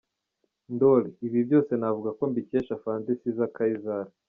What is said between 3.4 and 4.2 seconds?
Kayizari.